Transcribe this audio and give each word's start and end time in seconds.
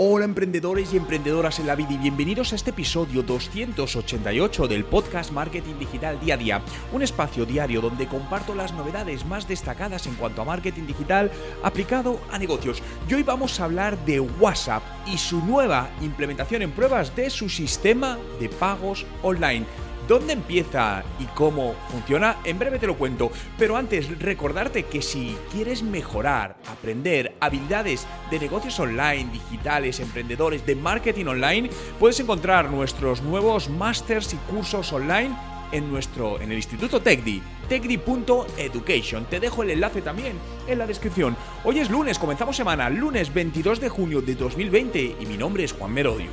Hola 0.00 0.26
emprendedores 0.26 0.94
y 0.94 0.96
emprendedoras 0.96 1.58
en 1.58 1.66
la 1.66 1.74
vida 1.74 1.90
y 1.90 1.98
bienvenidos 1.98 2.52
a 2.52 2.54
este 2.54 2.70
episodio 2.70 3.24
288 3.24 4.68
del 4.68 4.84
podcast 4.84 5.32
Marketing 5.32 5.74
Digital 5.76 6.20
Día 6.20 6.34
a 6.34 6.36
Día, 6.36 6.62
un 6.92 7.02
espacio 7.02 7.44
diario 7.44 7.80
donde 7.80 8.06
comparto 8.06 8.54
las 8.54 8.72
novedades 8.72 9.26
más 9.26 9.48
destacadas 9.48 10.06
en 10.06 10.14
cuanto 10.14 10.40
a 10.40 10.44
marketing 10.44 10.86
digital 10.86 11.32
aplicado 11.64 12.20
a 12.30 12.38
negocios. 12.38 12.80
Y 13.08 13.14
hoy 13.14 13.24
vamos 13.24 13.58
a 13.58 13.64
hablar 13.64 13.98
de 14.04 14.20
WhatsApp 14.20 14.84
y 15.04 15.18
su 15.18 15.44
nueva 15.44 15.90
implementación 16.00 16.62
en 16.62 16.70
pruebas 16.70 17.16
de 17.16 17.28
su 17.28 17.48
sistema 17.48 18.18
de 18.38 18.48
pagos 18.50 19.04
online. 19.24 19.66
¿Dónde 20.08 20.32
empieza 20.32 21.04
y 21.20 21.26
cómo 21.26 21.74
funciona? 21.90 22.38
En 22.44 22.58
breve 22.58 22.78
te 22.78 22.86
lo 22.86 22.96
cuento, 22.96 23.30
pero 23.58 23.76
antes 23.76 24.18
recordarte 24.18 24.84
que 24.84 25.02
si 25.02 25.36
quieres 25.52 25.82
mejorar, 25.82 26.56
aprender 26.66 27.36
habilidades 27.40 28.06
de 28.30 28.38
negocios 28.38 28.80
online, 28.80 29.28
digitales, 29.30 30.00
emprendedores, 30.00 30.64
de 30.64 30.76
marketing 30.76 31.26
online, 31.26 31.68
puedes 32.00 32.18
encontrar 32.20 32.70
nuestros 32.70 33.20
nuevos 33.20 33.68
másters 33.68 34.32
y 34.32 34.38
cursos 34.50 34.90
online 34.94 35.36
en 35.72 35.92
nuestro 35.92 36.40
en 36.40 36.52
el 36.52 36.56
Instituto 36.56 37.02
TechDi, 37.02 37.42
techdi.education. 37.68 39.26
Te 39.26 39.40
dejo 39.40 39.62
el 39.62 39.72
enlace 39.72 40.00
también 40.00 40.38
en 40.66 40.78
la 40.78 40.86
descripción. 40.86 41.36
Hoy 41.64 41.80
es 41.80 41.90
lunes, 41.90 42.18
comenzamos 42.18 42.56
semana, 42.56 42.88
lunes 42.88 43.34
22 43.34 43.78
de 43.78 43.90
junio 43.90 44.22
de 44.22 44.34
2020 44.36 45.16
y 45.20 45.26
mi 45.26 45.36
nombre 45.36 45.64
es 45.64 45.74
Juan 45.74 45.92
Merodio. 45.92 46.30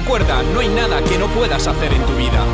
Recuerda, 0.00 0.42
no 0.52 0.60
hay 0.60 0.68
nada 0.68 1.02
que 1.02 1.16
no 1.16 1.26
puedas 1.28 1.66
hacer 1.66 1.90
en 1.90 2.04
tu 2.04 2.12
vida. 2.16 2.44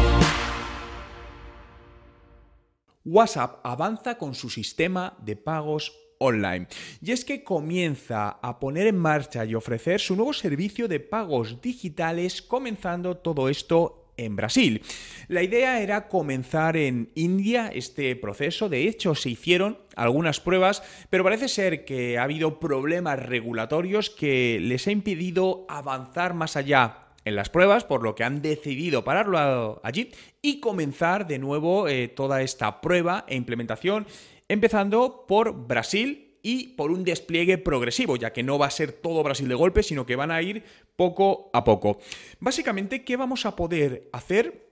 WhatsApp 3.05 3.59
avanza 3.65 4.17
con 4.17 4.37
su 4.37 4.49
sistema 4.49 5.17
de 5.21 5.35
pagos 5.35 5.93
online. 6.19 6.69
Y 7.01 7.11
es 7.11 7.25
que 7.25 7.43
comienza 7.43 8.39
a 8.41 8.61
poner 8.61 8.87
en 8.87 8.97
marcha 8.97 9.45
y 9.45 9.57
ofrecer 9.57 10.01
su 10.01 10.15
nuevo 10.15 10.33
servicio 10.33 10.87
de 10.87 11.01
pagos 11.01 11.61
digitales, 11.61 12.43
comenzando 12.43 13.17
todo 13.17 13.49
esto 13.49 14.13
en 14.17 14.37
Brasil. 14.37 14.81
La 15.27 15.43
idea 15.43 15.81
era 15.81 16.07
comenzar 16.07 16.77
en 16.77 17.11
India 17.17 17.73
este 17.75 18.15
proceso, 18.15 18.69
de 18.69 18.87
hecho 18.87 19.17
se 19.17 19.31
hicieron 19.31 19.79
algunas 19.97 20.39
pruebas, 20.39 20.85
pero 21.11 21.25
parece 21.25 21.49
ser 21.49 21.85
que 21.85 22.19
ha 22.19 22.23
habido 22.23 22.61
problemas 22.61 23.19
regulatorios 23.19 24.11
que 24.11 24.61
les 24.61 24.87
ha 24.87 24.93
impedido 24.93 25.67
avanzar 25.69 26.35
más 26.35 26.57
allá 26.57 27.03
en 27.25 27.37
las 27.37 27.51
pruebas, 27.51 27.85
por 27.85 28.03
lo 28.03 28.15
que 28.15 28.25
han 28.25 28.43
decidido 28.43 29.05
pararlo 29.05 29.81
allí 29.83 30.11
y 30.41 30.61
comenzar 30.61 31.27
de 31.27 31.39
nuevo 31.39 31.89
eh, 31.89 32.09
toda 32.09 32.43
esta 32.43 32.81
prueba 32.81 33.25
e 33.29 33.37
implementación, 33.37 34.07
empezando 34.49 35.25
por 35.27 35.67
Brasil 35.67 36.39
y 36.43 36.69
por 36.69 36.91
un 36.91 37.05
despliegue 37.05 37.59
progresivo, 37.59 38.17
ya 38.17 38.33
que 38.33 38.43
no 38.43 38.59
va 38.59 38.67
a 38.67 38.71
ser 38.71 38.93
todo 38.93 39.23
Brasil 39.23 39.49
de 39.49 39.55
golpe, 39.55 39.83
sino 39.83 40.07
que 40.07 40.17
van 40.17 40.31
a 40.31 40.43
ir 40.43 40.65
poco 40.97 41.51
a 41.53 41.65
poco. 41.65 41.99
Básicamente, 42.41 43.05
¿qué 43.05 43.17
vamos 43.17 43.47
a 43.47 43.55
poder 43.55 44.09
hacer? 44.13 44.72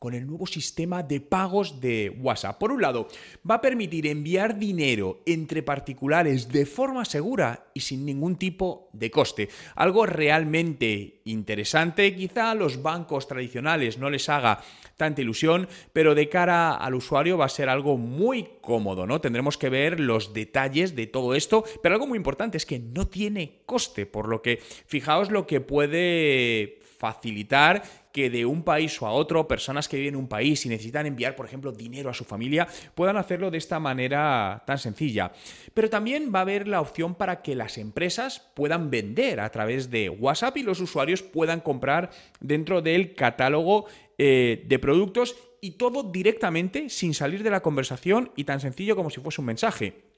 Con 0.00 0.14
el 0.14 0.26
nuevo 0.26 0.46
sistema 0.46 1.02
de 1.02 1.20
pagos 1.20 1.78
de 1.78 2.16
WhatsApp. 2.22 2.58
Por 2.58 2.72
un 2.72 2.80
lado, 2.80 3.06
va 3.48 3.56
a 3.56 3.60
permitir 3.60 4.06
enviar 4.06 4.58
dinero 4.58 5.20
entre 5.26 5.62
particulares 5.62 6.48
de 6.48 6.64
forma 6.64 7.04
segura 7.04 7.66
y 7.74 7.80
sin 7.80 8.06
ningún 8.06 8.36
tipo 8.36 8.88
de 8.94 9.10
coste. 9.10 9.50
Algo 9.74 10.06
realmente 10.06 11.20
interesante, 11.26 12.16
quizá 12.16 12.50
a 12.50 12.54
los 12.54 12.80
bancos 12.80 13.28
tradicionales 13.28 13.98
no 13.98 14.08
les 14.08 14.30
haga 14.30 14.62
tanta 14.96 15.20
ilusión, 15.20 15.68
pero 15.92 16.14
de 16.14 16.30
cara 16.30 16.76
al 16.76 16.94
usuario 16.94 17.36
va 17.36 17.44
a 17.44 17.50
ser 17.50 17.68
algo 17.68 17.98
muy 17.98 18.52
cómodo, 18.62 19.06
¿no? 19.06 19.20
Tendremos 19.20 19.58
que 19.58 19.68
ver 19.68 20.00
los 20.00 20.32
detalles 20.32 20.96
de 20.96 21.08
todo 21.08 21.34
esto, 21.34 21.62
pero 21.82 21.94
algo 21.94 22.06
muy 22.06 22.16
importante 22.16 22.56
es 22.56 22.64
que 22.64 22.78
no 22.78 23.06
tiene 23.06 23.60
coste, 23.66 24.06
por 24.06 24.28
lo 24.28 24.40
que 24.40 24.60
fijaos 24.86 25.30
lo 25.30 25.46
que 25.46 25.60
puede 25.60 26.80
facilitar 27.00 27.82
que 28.12 28.30
de 28.30 28.46
un 28.46 28.62
país 28.62 29.00
o 29.00 29.06
a 29.06 29.12
otro, 29.12 29.46
personas 29.46 29.88
que 29.88 29.96
viven 29.96 30.14
en 30.14 30.20
un 30.20 30.28
país 30.28 30.64
y 30.66 30.68
necesitan 30.68 31.06
enviar, 31.06 31.36
por 31.36 31.46
ejemplo, 31.46 31.72
dinero 31.72 32.10
a 32.10 32.14
su 32.14 32.24
familia, 32.24 32.66
puedan 32.94 33.16
hacerlo 33.16 33.50
de 33.50 33.58
esta 33.58 33.78
manera 33.78 34.62
tan 34.66 34.78
sencilla. 34.78 35.32
Pero 35.74 35.90
también 35.90 36.32
va 36.34 36.40
a 36.40 36.42
haber 36.42 36.68
la 36.68 36.80
opción 36.80 37.14
para 37.14 37.42
que 37.42 37.54
las 37.54 37.78
empresas 37.78 38.50
puedan 38.54 38.90
vender 38.90 39.40
a 39.40 39.50
través 39.50 39.90
de 39.90 40.10
WhatsApp 40.10 40.56
y 40.56 40.62
los 40.62 40.80
usuarios 40.80 41.22
puedan 41.22 41.60
comprar 41.60 42.10
dentro 42.40 42.82
del 42.82 43.14
catálogo 43.14 43.86
eh, 44.18 44.64
de 44.66 44.78
productos 44.78 45.36
y 45.60 45.72
todo 45.72 46.02
directamente 46.02 46.88
sin 46.88 47.14
salir 47.14 47.42
de 47.42 47.50
la 47.50 47.62
conversación 47.62 48.32
y 48.36 48.44
tan 48.44 48.60
sencillo 48.60 48.96
como 48.96 49.10
si 49.10 49.20
fuese 49.20 49.40
un 49.40 49.46
mensaje. 49.46 50.09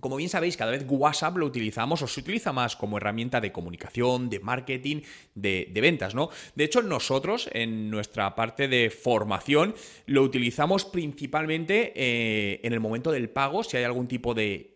Como 0.00 0.16
bien 0.16 0.28
sabéis, 0.28 0.56
cada 0.56 0.70
vez 0.70 0.84
WhatsApp 0.88 1.36
lo 1.36 1.46
utilizamos 1.46 2.02
o 2.02 2.06
se 2.06 2.20
utiliza 2.20 2.52
más 2.52 2.76
como 2.76 2.96
herramienta 2.96 3.40
de 3.40 3.52
comunicación, 3.52 4.30
de 4.30 4.40
marketing, 4.40 5.02
de, 5.34 5.70
ventas, 5.80 6.14
¿no? 6.14 6.30
De 6.54 6.64
hecho, 6.64 6.82
nosotros 6.82 7.48
en 7.52 7.90
nuestra 7.90 8.34
parte 8.34 8.68
de 8.68 8.90
formación 8.90 9.74
lo 10.06 10.22
utilizamos 10.22 10.84
principalmente 10.84 11.92
eh, 11.94 12.60
en 12.62 12.72
el 12.72 12.80
momento 12.80 13.12
del 13.12 13.30
pago, 13.30 13.62
si 13.62 13.76
hay 13.76 13.84
algún 13.84 14.08
tipo 14.08 14.34
de 14.34 14.69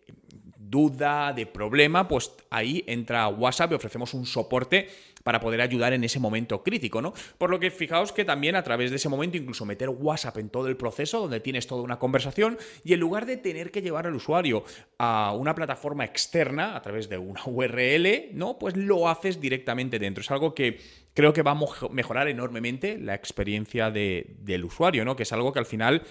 duda, 0.71 1.33
de 1.33 1.47
problema, 1.47 2.09
pues 2.09 2.33
ahí 2.51 2.85
entra 2.87 3.29
WhatsApp 3.29 3.73
y 3.73 3.75
ofrecemos 3.75 4.15
un 4.15 4.27
soporte 4.27 4.89
para 5.25 5.41
poder 5.41 5.61
ayudar 5.63 5.93
en 5.95 6.05
ese 6.05 6.21
momento 6.21 6.63
crítico, 6.63 7.03
¿no? 7.03 7.15
Por 7.39 7.51
lo 7.51 7.59
que 7.59 7.71
fijaos 7.71 8.13
que 8.13 8.25
también 8.25 8.55
a 8.57 8.63
través 8.63 8.91
de 8.91 8.97
ese 8.97 9.09
momento 9.09 9.37
incluso 9.37 9.65
meter 9.65 9.89
WhatsApp 9.89 10.39
en 10.39 10.51
todo 10.51 10.69
el 10.69 10.77
proceso 10.77 11.21
donde 11.21 11.41
tienes 11.41 11.67
toda 11.67 11.83
una 11.83 11.99
conversación 11.99 12.59
y 12.85 12.93
en 12.93 13.01
lugar 13.01 13.25
de 13.25 13.39
tener 13.39 13.71
que 13.71 13.81
llevar 13.81 14.07
al 14.07 14.15
usuario 14.15 14.65
a 14.99 15.33
una 15.33 15.55
plataforma 15.55 16.05
externa 16.05 16.77
a 16.77 16.83
través 16.83 17.09
de 17.09 17.19
una 17.19 17.41
URL, 17.47 18.29
¿no? 18.35 18.59
Pues 18.59 18.77
lo 18.77 19.09
haces 19.09 19.41
directamente 19.41 19.99
dentro. 19.99 20.21
Es 20.21 20.31
algo 20.31 20.55
que 20.55 20.79
creo 21.15 21.33
que 21.33 21.43
va 21.43 21.53
a 21.53 21.89
mejorar 21.91 22.29
enormemente 22.29 22.99
la 22.99 23.15
experiencia 23.15 23.91
del 23.91 24.65
usuario, 24.65 25.05
¿no? 25.05 25.17
Que 25.17 25.23
es 25.23 25.33
algo 25.33 25.53
que 25.53 25.59
al 25.59 25.67
final 25.67 26.03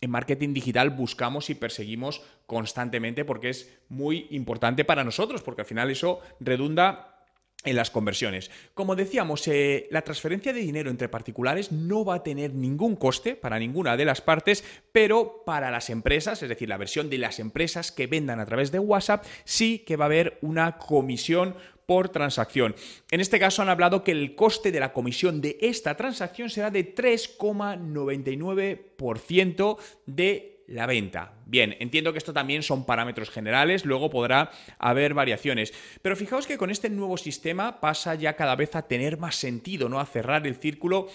en 0.00 0.10
marketing 0.10 0.54
digital 0.54 0.90
buscamos 0.90 1.50
y 1.50 1.54
perseguimos 1.54 2.22
constantemente 2.46 3.24
porque 3.24 3.50
es 3.50 3.78
muy 3.88 4.26
importante 4.30 4.84
para 4.84 5.04
nosotros, 5.04 5.42
porque 5.42 5.62
al 5.62 5.66
final 5.66 5.90
eso 5.90 6.20
redunda 6.40 7.18
en 7.64 7.74
las 7.74 7.90
conversiones. 7.90 8.50
Como 8.74 8.94
decíamos, 8.94 9.46
eh, 9.48 9.88
la 9.90 10.02
transferencia 10.02 10.52
de 10.52 10.60
dinero 10.60 10.90
entre 10.90 11.08
particulares 11.08 11.72
no 11.72 12.04
va 12.04 12.16
a 12.16 12.22
tener 12.22 12.54
ningún 12.54 12.94
coste 12.94 13.34
para 13.34 13.58
ninguna 13.58 13.96
de 13.96 14.04
las 14.04 14.20
partes, 14.20 14.62
pero 14.92 15.42
para 15.44 15.70
las 15.70 15.90
empresas, 15.90 16.40
es 16.42 16.48
decir, 16.48 16.68
la 16.68 16.76
versión 16.76 17.10
de 17.10 17.18
las 17.18 17.40
empresas 17.40 17.90
que 17.90 18.06
vendan 18.06 18.38
a 18.38 18.46
través 18.46 18.70
de 18.70 18.78
WhatsApp, 18.78 19.24
sí 19.44 19.80
que 19.80 19.96
va 19.96 20.04
a 20.04 20.06
haber 20.06 20.38
una 20.40 20.78
comisión 20.78 21.56
por 21.88 22.10
transacción. 22.10 22.76
En 23.10 23.22
este 23.22 23.38
caso 23.38 23.62
han 23.62 23.70
hablado 23.70 24.04
que 24.04 24.12
el 24.12 24.34
coste 24.34 24.70
de 24.70 24.78
la 24.78 24.92
comisión 24.92 25.40
de 25.40 25.56
esta 25.62 25.96
transacción 25.96 26.50
será 26.50 26.70
de 26.70 26.94
3,99% 26.94 29.78
de 30.04 30.57
la 30.68 30.86
venta. 30.86 31.32
Bien, 31.46 31.76
entiendo 31.80 32.12
que 32.12 32.18
esto 32.18 32.32
también 32.32 32.62
son 32.62 32.84
parámetros 32.84 33.30
generales, 33.30 33.84
luego 33.84 34.10
podrá 34.10 34.50
haber 34.78 35.14
variaciones, 35.14 35.72
pero 36.02 36.14
fijaos 36.14 36.46
que 36.46 36.58
con 36.58 36.70
este 36.70 36.90
nuevo 36.90 37.16
sistema 37.16 37.80
pasa 37.80 38.14
ya 38.14 38.36
cada 38.36 38.54
vez 38.54 38.76
a 38.76 38.82
tener 38.82 39.18
más 39.18 39.36
sentido, 39.36 39.88
¿no? 39.88 39.98
A 39.98 40.06
cerrar 40.06 40.46
el 40.46 40.56
círculo 40.56 41.08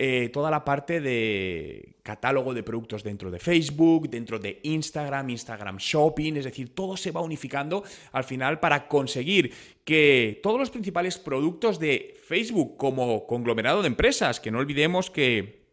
eh, 0.00 0.28
toda 0.32 0.48
la 0.48 0.64
parte 0.64 1.00
de 1.00 1.96
catálogo 2.04 2.54
de 2.54 2.62
productos 2.62 3.02
dentro 3.02 3.32
de 3.32 3.40
Facebook, 3.40 4.08
dentro 4.08 4.38
de 4.38 4.60
Instagram, 4.62 5.28
Instagram 5.30 5.78
Shopping, 5.78 6.36
es 6.36 6.44
decir, 6.44 6.72
todo 6.72 6.96
se 6.96 7.10
va 7.10 7.20
unificando 7.20 7.82
al 8.12 8.22
final 8.22 8.60
para 8.60 8.86
conseguir 8.86 9.52
que 9.84 10.38
todos 10.40 10.60
los 10.60 10.70
principales 10.70 11.18
productos 11.18 11.80
de 11.80 12.14
Facebook 12.24 12.76
como 12.76 13.26
conglomerado 13.26 13.82
de 13.82 13.88
empresas, 13.88 14.38
que 14.38 14.52
no 14.52 14.60
olvidemos 14.60 15.10
que 15.10 15.67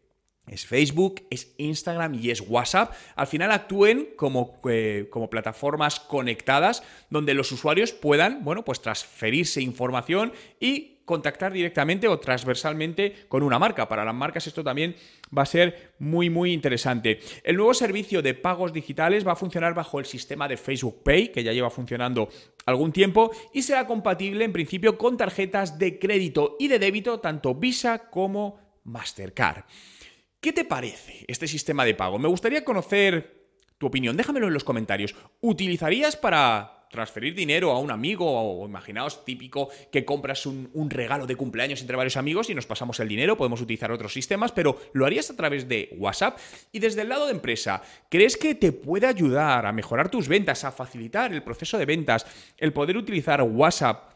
es 0.46 0.66
Facebook, 0.66 1.26
es 1.30 1.54
Instagram 1.58 2.14
y 2.14 2.30
es 2.30 2.40
WhatsApp, 2.40 2.92
al 3.16 3.26
final 3.26 3.50
actúen 3.50 4.10
como, 4.16 4.60
eh, 4.68 5.08
como, 5.10 5.28
plataformas 5.28 5.98
conectadas 6.00 6.82
donde 7.10 7.34
los 7.34 7.50
usuarios 7.52 7.92
puedan, 7.92 8.44
bueno, 8.44 8.64
pues 8.64 8.80
transferirse 8.80 9.60
información 9.60 10.32
y 10.60 10.96
contactar 11.06 11.52
directamente 11.52 12.08
o 12.08 12.18
transversalmente 12.18 13.26
con 13.28 13.42
una 13.42 13.58
marca. 13.58 13.88
Para 13.88 14.04
las 14.04 14.14
marcas 14.14 14.46
esto 14.46 14.62
también 14.62 14.96
va 15.36 15.42
a 15.42 15.46
ser 15.46 15.94
muy 15.98 16.28
muy 16.28 16.52
interesante. 16.52 17.20
El 17.44 17.56
nuevo 17.56 17.72
servicio 17.72 18.20
de 18.20 18.34
pagos 18.34 18.72
digitales 18.72 19.26
va 19.26 19.32
a 19.32 19.36
funcionar 19.36 19.72
bajo 19.72 19.98
el 19.98 20.04
sistema 20.04 20.48
de 20.48 20.56
Facebook 20.56 21.02
Pay, 21.02 21.28
que 21.28 21.44
ya 21.44 21.52
lleva 21.52 21.70
funcionando 21.70 22.28
algún 22.66 22.92
tiempo, 22.92 23.30
y 23.54 23.62
será 23.62 23.86
compatible 23.86 24.44
en 24.44 24.52
principio 24.52 24.98
con 24.98 25.16
tarjetas 25.16 25.78
de 25.78 25.98
crédito 25.98 26.56
y 26.58 26.68
de 26.68 26.78
débito, 26.78 27.20
tanto 27.20 27.54
Visa 27.54 28.10
como 28.10 28.58
Mastercard. 28.84 29.64
¿Qué 30.46 30.52
te 30.52 30.64
parece 30.64 31.24
este 31.26 31.48
sistema 31.48 31.84
de 31.84 31.96
pago? 31.96 32.20
Me 32.20 32.28
gustaría 32.28 32.64
conocer 32.64 33.48
tu 33.78 33.88
opinión. 33.88 34.16
Déjamelo 34.16 34.46
en 34.46 34.54
los 34.54 34.62
comentarios. 34.62 35.16
¿Utilizarías 35.40 36.14
para 36.14 36.86
transferir 36.88 37.34
dinero 37.34 37.72
a 37.72 37.80
un 37.80 37.90
amigo 37.90 38.30
o 38.30 38.64
imaginaos 38.64 39.24
típico 39.24 39.70
que 39.90 40.04
compras 40.04 40.46
un, 40.46 40.88
regalo 40.88 41.26
de 41.26 41.34
cumpleaños 41.34 41.80
entre 41.80 41.96
varios 41.96 42.16
amigos 42.16 42.48
y 42.48 42.54
nos 42.54 42.64
pasamos 42.64 43.00
el 43.00 43.08
dinero, 43.08 43.36
podemos 43.36 43.60
utilizar 43.60 43.90
otros 43.90 44.12
sistemas, 44.12 44.52
pero 44.52 44.78
lo 44.92 45.04
harías 45.04 45.28
a 45.30 45.36
través 45.36 45.68
de 45.68 45.92
WhatsApp 45.98 46.38
y 46.70 46.78
desde 46.78 47.02
el 47.02 47.08
lado 47.08 47.26
de 47.26 47.32
empresa, 47.32 47.82
¿crees 48.08 48.36
que 48.36 48.54
te 48.54 48.70
puede 48.70 49.08
ayudar 49.08 49.66
a 49.66 49.72
mejorar 49.72 50.12
tus 50.12 50.28
ventas, 50.28 50.62
a 50.62 50.70
facilitar 50.70 51.32
el 51.34 51.42
proceso 51.42 51.76
de 51.76 51.86
ventas, 51.86 52.24
el 52.56 52.72
poder 52.72 52.96
utilizar 52.96 53.42
WhatsApp? 53.42 54.12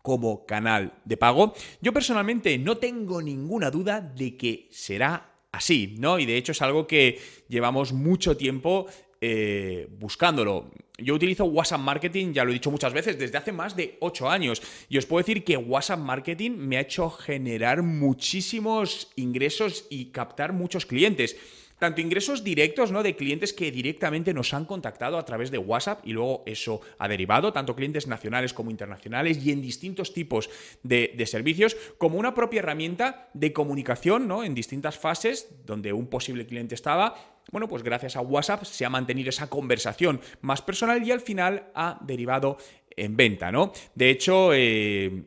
como 0.00 0.46
canal 0.46 0.94
de 1.04 1.18
pago. 1.18 1.52
Yo 1.82 1.92
personalmente 1.92 2.56
no 2.56 2.78
tengo 2.78 3.20
ninguna 3.20 3.70
duda 3.70 4.00
de 4.00 4.38
que 4.38 4.68
será 4.70 5.37
así, 5.52 5.96
¿no? 5.98 6.18
Y 6.18 6.26
de 6.26 6.36
hecho 6.36 6.52
es 6.52 6.62
algo 6.62 6.86
que 6.86 7.20
llevamos 7.48 7.92
mucho 7.92 8.36
tiempo 8.36 8.86
eh, 9.20 9.88
buscándolo. 9.98 10.70
Yo 10.98 11.14
utilizo 11.14 11.44
WhatsApp 11.44 11.80
Marketing, 11.80 12.32
ya 12.32 12.44
lo 12.44 12.50
he 12.50 12.54
dicho 12.54 12.70
muchas 12.70 12.92
veces, 12.92 13.18
desde 13.18 13.38
hace 13.38 13.52
más 13.52 13.76
de 13.76 13.96
8 14.00 14.28
años. 14.28 14.62
Y 14.88 14.98
os 14.98 15.06
puedo 15.06 15.24
decir 15.24 15.44
que 15.44 15.56
WhatsApp 15.56 16.00
Marketing 16.00 16.52
me 16.52 16.76
ha 16.76 16.80
hecho 16.80 17.10
generar 17.10 17.82
muchísimos 17.82 19.10
ingresos 19.16 19.86
y 19.90 20.06
captar 20.06 20.52
muchos 20.52 20.86
clientes 20.86 21.36
tanto 21.78 22.00
ingresos 22.00 22.44
directos, 22.44 22.92
¿no? 22.92 23.02
De 23.02 23.16
clientes 23.16 23.52
que 23.52 23.70
directamente 23.70 24.34
nos 24.34 24.52
han 24.54 24.64
contactado 24.64 25.18
a 25.18 25.24
través 25.24 25.50
de 25.50 25.58
WhatsApp 25.58 26.00
y 26.04 26.12
luego 26.12 26.42
eso 26.46 26.80
ha 26.98 27.08
derivado, 27.08 27.52
tanto 27.52 27.74
clientes 27.74 28.06
nacionales 28.06 28.52
como 28.52 28.70
internacionales 28.70 29.44
y 29.44 29.52
en 29.52 29.62
distintos 29.62 30.12
tipos 30.12 30.50
de, 30.82 31.14
servicios, 31.26 31.76
como 31.98 32.18
una 32.18 32.34
propia 32.34 32.60
herramienta 32.60 33.28
de 33.34 33.52
comunicación, 33.52 34.28
¿no? 34.28 34.44
En 34.44 34.54
distintas 34.54 34.98
fases 34.98 35.48
donde 35.66 35.92
un 35.92 36.06
posible 36.06 36.46
cliente 36.46 36.74
estaba. 36.74 37.14
Bueno, 37.50 37.68
pues 37.68 37.82
gracias 37.82 38.16
a 38.16 38.20
WhatsApp 38.20 38.64
se 38.64 38.84
ha 38.84 38.90
mantenido 38.90 39.30
esa 39.30 39.48
conversación 39.48 40.20
más 40.40 40.62
personal 40.62 41.06
y 41.06 41.10
al 41.10 41.20
final 41.20 41.70
ha 41.74 41.98
derivado 42.02 42.58
en 42.90 43.16
venta, 43.16 43.52
¿no? 43.52 43.72
De 43.94 44.10
hecho, 44.10 44.50
eh, 44.52 45.24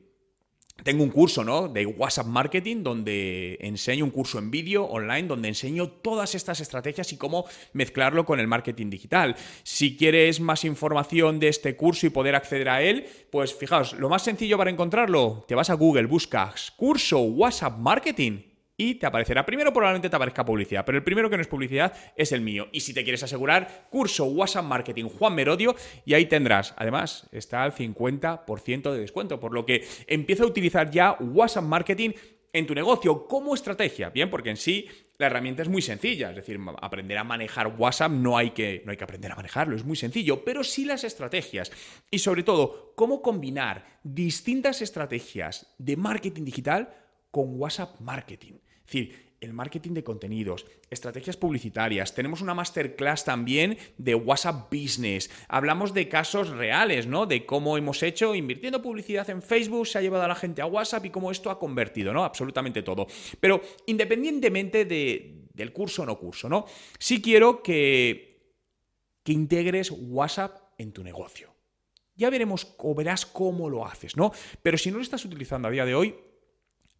tengo 0.83 1.04
un 1.04 1.10
curso, 1.10 1.44
¿no? 1.44 1.68
De 1.68 1.86
WhatsApp 1.86 2.28
Marketing, 2.28 2.83
donde 2.83 3.57
enseño 3.62 4.06
un 4.06 4.12
curso 4.12 4.39
en 4.39 4.51
vídeo 4.51 4.86
online, 4.86 5.28
donde 5.28 5.48
enseño 5.48 5.88
todas 5.89 6.36
estas 6.36 6.60
estrategias 6.60 7.12
y 7.13 7.18
cómo 7.18 7.45
mezclarlo 7.74 8.25
con 8.25 8.39
el 8.39 8.48
marketing 8.48 8.89
digital. 8.89 9.36
Si 9.63 9.95
quieres 9.95 10.39
más 10.39 10.66
información 10.66 11.39
de 11.39 11.48
este 11.48 11.75
curso 11.75 12.06
y 12.06 12.10
poder 12.10 12.36
acceder 12.36 12.69
a 12.69 12.81
él, 12.81 13.06
pues 13.30 13.54
fijaos, 13.54 13.94
lo 13.94 14.10
más 14.10 14.24
sencillo 14.24 14.57
para 14.57 14.72
encontrarlo, 14.72 15.45
te 15.48 15.56
vas 15.56 15.69
a 15.69 15.75
Google, 15.75 16.06
buscas 16.06 16.72
curso 16.72 17.19
WhatsApp 17.19 17.78
Marketing 17.78 18.50
y 18.81 18.95
te 18.95 19.06
aparecerá. 19.06 19.45
Primero 19.45 19.72
probablemente 19.72 20.10
te 20.10 20.16
aparezca 20.16 20.44
publicidad, 20.44 20.83
pero 20.83 20.98
el 20.98 21.04
primero 21.04 21.30
que 21.30 21.38
no 21.38 21.42
es 21.42 21.48
publicidad 21.48 21.94
es 22.16 22.31
el 22.31 22.42
mío. 22.42 22.68
Y 22.72 22.80
si 22.80 22.95
te 22.95 23.04
quieres 23.04 23.22
asegurar, 23.22 23.88
curso 23.92 24.25
WhatsApp 24.25 24.66
Marketing 24.66 25.06
Juan 25.06 25.36
Merodio 25.36 25.75
y 26.04 26.16
ahí 26.16 26.25
tendrás. 26.25 26.74
Además, 26.78 27.30
está 27.31 27.62
al 27.62 27.75
50% 27.75 28.92
de 28.92 29.00
descuento, 29.00 29.39
por 29.39 29.54
lo 29.54 29.68
que 29.68 29.88
empieza 30.07 30.44
a 30.44 30.48
utilizar 30.48 30.89
ya 30.89 31.16
WhatsApp 31.19 31.63
Marketing 31.63 32.10
en 32.54 32.66
tu 32.66 32.74
negocio 32.74 33.28
como 33.28 33.54
estrategia. 33.54 34.10
Bien, 34.10 34.31
porque 34.31 34.50
en 34.50 34.57
sí 34.57 34.88
la 35.19 35.28
herramienta 35.28 35.62
es 35.62 35.69
muy 35.69 35.83
sencilla, 35.83 36.31
es 36.31 36.36
decir, 36.38 36.60
aprender 36.81 37.19
a 37.19 37.24
manejar 37.24 37.75
WhatsApp 37.78 38.12
no 38.12 38.36
hay 38.36 38.50
que, 38.50 38.81
no 38.83 38.89
hay 38.89 38.98
que 38.98 39.04
aprender 39.04 39.31
a 39.31 39.36
manejarlo, 39.36 39.75
es 39.75 39.86
muy 39.86 39.95
sencillo, 39.95 40.44
pero 40.44 40.63
sí 40.63 40.86
las 40.86 41.04
estrategias 41.04 41.72
y 42.10 42.18
sobre 42.18 42.42
todo 42.42 42.94
cómo 42.95 43.22
combinar 43.22 43.86
distintas 44.04 44.81
estrategias 44.81 45.75
de 45.78 45.95
marketing 45.98 46.45
digital 46.45 46.95
con 47.30 47.60
WhatsApp 47.60 48.00
Marketing. 48.01 48.54
Es 48.91 48.95
decir, 48.95 49.31
el 49.39 49.53
marketing 49.53 49.93
de 49.93 50.03
contenidos, 50.03 50.65
estrategias 50.89 51.38
publicitarias. 51.38 52.13
Tenemos 52.13 52.41
una 52.41 52.53
masterclass 52.53 53.23
también 53.23 53.77
de 53.97 54.15
WhatsApp 54.15 54.69
Business. 54.69 55.31
Hablamos 55.47 55.93
de 55.93 56.09
casos 56.09 56.49
reales, 56.49 57.07
¿no? 57.07 57.25
De 57.25 57.45
cómo 57.45 57.77
hemos 57.77 58.03
hecho 58.03 58.35
invirtiendo 58.35 58.81
publicidad 58.81 59.29
en 59.29 59.41
Facebook, 59.41 59.88
se 59.88 59.97
ha 59.97 60.01
llevado 60.01 60.25
a 60.25 60.27
la 60.27 60.35
gente 60.35 60.61
a 60.61 60.65
WhatsApp 60.65 61.05
y 61.05 61.09
cómo 61.09 61.31
esto 61.31 61.49
ha 61.49 61.57
convertido, 61.57 62.11
¿no? 62.11 62.25
Absolutamente 62.25 62.83
todo. 62.83 63.07
Pero 63.39 63.61
independientemente 63.85 64.83
del 64.83 65.71
curso 65.71 66.03
o 66.03 66.05
no 66.05 66.19
curso, 66.19 66.49
¿no? 66.49 66.65
Sí 66.99 67.21
quiero 67.21 67.63
que, 67.63 68.57
que 69.23 69.31
integres 69.31 69.89
WhatsApp 69.89 70.73
en 70.77 70.91
tu 70.91 71.01
negocio. 71.01 71.55
Ya 72.15 72.29
veremos 72.29 72.75
o 72.77 72.94
verás 72.94 73.25
cómo 73.25 73.69
lo 73.69 73.87
haces, 73.87 74.17
¿no? 74.17 74.33
Pero 74.61 74.77
si 74.77 74.91
no 74.91 74.97
lo 74.97 75.03
estás 75.03 75.23
utilizando 75.23 75.69
a 75.69 75.71
día 75.71 75.85
de 75.85 75.95
hoy, 75.95 76.13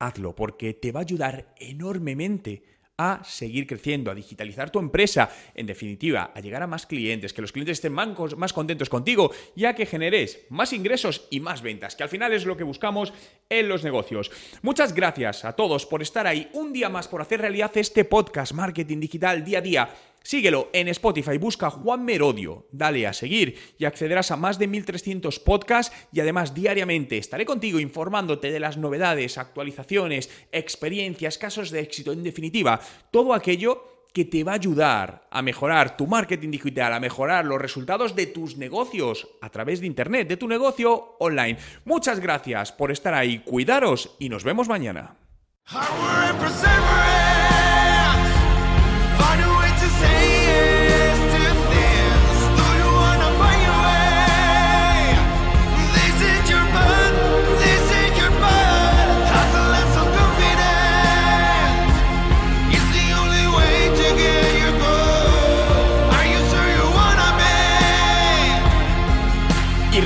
hazlo, 0.02 0.36
porque 0.36 0.74
te 0.74 0.92
va 0.92 1.02
a 1.02 1.04
ayudar 1.04 1.54
enormemente 1.60 2.64
a 2.98 3.24
seguir 3.24 3.66
creciendo, 3.66 4.12
a 4.12 4.16
digitalizar 4.16 4.70
tu 4.70 4.78
empresa, 4.78 5.32
en 5.56 5.66
definitiva, 5.66 6.32
a 6.36 6.40
llegar 6.40 6.62
a 6.62 6.68
más 6.68 6.86
clientes, 6.86 7.34
que 7.34 7.42
los 7.42 7.52
clientes 7.52 7.78
estén 7.78 7.94
más 7.94 8.54
contentos 8.54 8.90
contigo, 8.90 9.32
ya 9.56 9.74
que 9.74 9.88
generes 9.88 10.46
más 10.50 10.72
ingresos 10.72 11.28
y 11.32 11.40
más 11.40 11.64
ventas, 11.64 11.96
que 11.96 12.04
al 12.04 12.10
final 12.10 12.32
es 12.34 12.46
lo 12.46 12.58
que 12.58 12.64
buscamos 12.64 13.12
en 13.50 13.68
los 13.68 13.84
negocios. 13.84 14.30
Muchas 14.62 14.94
gracias 14.94 15.46
a 15.46 15.54
todos 15.54 15.88
por 15.88 16.04
estar 16.04 16.28
ahí 16.28 16.50
un 16.54 16.74
día 16.74 16.90
más, 16.90 17.08
por 17.08 17.22
hacer 17.22 17.42
realidad 17.42 17.72
este 17.76 18.06
podcast 18.06 18.54
Marketing 18.54 19.00
Digital 19.00 19.44
día 19.44 19.60
a 19.60 19.62
día 19.62 19.90
Síguelo 20.24 20.70
en 20.74 20.88
Spotify, 20.88 21.38
busca 21.38 21.72
Juan 21.72 22.06
Merodio, 22.06 22.68
dale 22.72 23.08
a 23.08 23.14
seguir 23.14 23.58
y 23.78 23.86
accederás 23.86 24.30
a 24.30 24.38
más 24.38 24.60
de 24.60 24.68
1300 24.68 25.40
podcasts 25.40 25.96
y 26.12 26.20
además 26.20 26.54
diariamente 26.54 27.18
estaré 27.18 27.46
contigo 27.46 27.80
informándote 27.80 28.52
de 28.52 28.60
las 28.60 28.78
novedades, 28.78 29.40
actualizaciones, 29.40 30.30
experiencias, 30.52 31.40
casos 31.40 31.72
de 31.72 31.80
éxito, 31.80 32.12
en 32.12 32.22
definitiva, 32.22 32.80
todo 33.10 33.34
aquello 33.34 33.92
que 34.14 34.26
te 34.26 34.44
va 34.44 34.52
a 34.52 34.56
ayudar 34.56 35.28
a 35.32 35.42
mejorar 35.42 35.98
tu 35.98 36.06
marketing 36.06 36.52
digital, 36.52 36.94
a 36.94 37.00
mejorar 37.00 37.46
los 37.46 37.62
resultados 37.62 38.16
de 38.16 38.28
tus 38.28 38.58
negocios 38.58 39.28
a 39.42 39.50
través 39.50 39.80
de 39.80 39.88
Internet, 39.88 40.28
de 40.28 40.38
tu 40.38 40.48
negocio 40.48 41.16
online. 41.20 41.58
Muchas 41.86 42.20
gracias 42.20 42.72
por 42.72 42.92
estar 42.92 43.14
ahí, 43.14 43.40
cuidaros 43.40 44.16
y 44.20 44.30
nos 44.30 44.44
vemos 44.44 44.68
mañana. 44.68 45.16